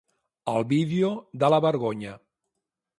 [0.53, 1.11] El vídeo
[1.45, 2.19] de la vergonya.